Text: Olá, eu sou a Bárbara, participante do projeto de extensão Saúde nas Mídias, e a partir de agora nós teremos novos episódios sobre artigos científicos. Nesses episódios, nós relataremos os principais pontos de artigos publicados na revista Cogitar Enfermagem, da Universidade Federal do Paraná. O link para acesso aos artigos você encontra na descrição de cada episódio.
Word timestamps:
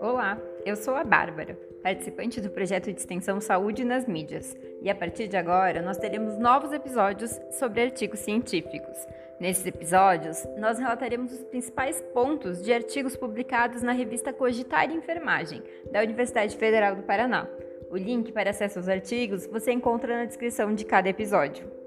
Olá, 0.00 0.40
eu 0.64 0.76
sou 0.76 0.94
a 0.94 1.02
Bárbara, 1.02 1.58
participante 1.82 2.40
do 2.40 2.50
projeto 2.50 2.92
de 2.92 3.00
extensão 3.00 3.40
Saúde 3.40 3.84
nas 3.84 4.06
Mídias, 4.06 4.56
e 4.80 4.88
a 4.88 4.94
partir 4.94 5.26
de 5.26 5.36
agora 5.36 5.82
nós 5.82 5.96
teremos 5.96 6.38
novos 6.38 6.72
episódios 6.72 7.40
sobre 7.50 7.82
artigos 7.82 8.20
científicos. 8.20 8.96
Nesses 9.40 9.66
episódios, 9.66 10.46
nós 10.58 10.78
relataremos 10.78 11.32
os 11.32 11.42
principais 11.44 12.00
pontos 12.12 12.62
de 12.62 12.72
artigos 12.72 13.16
publicados 13.16 13.82
na 13.82 13.92
revista 13.92 14.32
Cogitar 14.32 14.90
Enfermagem, 14.92 15.62
da 15.90 16.02
Universidade 16.02 16.56
Federal 16.56 16.94
do 16.94 17.02
Paraná. 17.02 17.48
O 17.90 17.96
link 17.96 18.30
para 18.30 18.50
acesso 18.50 18.78
aos 18.78 18.88
artigos 18.88 19.46
você 19.46 19.72
encontra 19.72 20.18
na 20.18 20.24
descrição 20.24 20.74
de 20.74 20.84
cada 20.84 21.08
episódio. 21.08 21.83